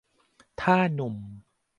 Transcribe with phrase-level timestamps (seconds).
[0.61, 1.15] ถ้าหนุ่ม